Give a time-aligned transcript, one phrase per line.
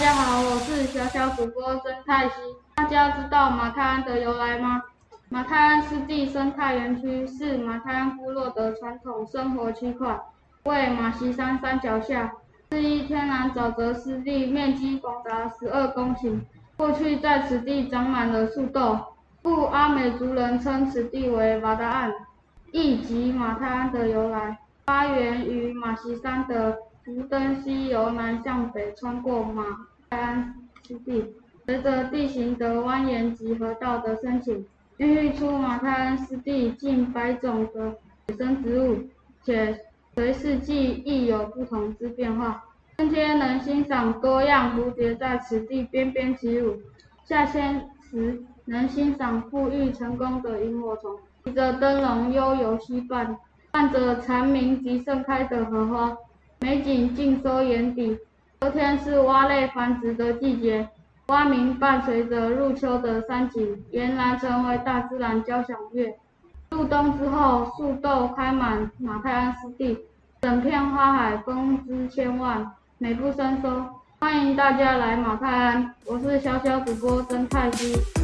[0.00, 2.34] 大家好，我是小小主播曾泰熙。
[2.74, 4.82] 大家知道马泰安的由来吗？
[5.28, 10.18] 马泰安湿地生态园区是马泰安部落的传统生活区块，
[10.62, 12.32] 位于马西山山脚下，
[12.72, 16.40] 是一天然沼泽湿地，面积广达十二公顷。
[16.78, 18.98] 过去在此地长满了树豆，
[19.42, 22.10] 故阿美族人称此地为马达岸，
[22.72, 24.60] 亦即马泰安的由来。
[24.90, 29.64] 发源于马锡山的福登溪由南向北穿过马
[30.08, 31.32] 安湿地，
[31.64, 34.64] 随着地形的蜿蜒及河道的深浅，
[34.96, 37.94] 孕育出马泰安湿地近百种的
[38.26, 39.08] 野生植物，
[39.44, 39.78] 且
[40.16, 42.64] 随四季亦有不同之变化。
[42.96, 46.76] 春天能欣赏多样蝴蝶在此地翩翩起舞，
[47.24, 53.38] 夏天时能欣赏富裕成功的萤火虫，提着灯笼悠游溪畔，
[53.72, 56.16] 伴着蝉鸣及盛开的荷花，
[56.60, 58.18] 美景尽收眼底。
[58.60, 60.88] 秋天是蛙类繁殖的季节，
[61.26, 66.18] 蛙鸣伴随着入秋的山景，俨然成为大自然交响乐。
[66.70, 69.98] 入冬之后，树豆开满马泰安湿地，
[70.40, 72.70] 整片花海风姿千万。
[72.98, 73.86] 美不胜收，
[74.18, 78.19] 欢迎大家来马泰安，我是小小主播曾泰熙。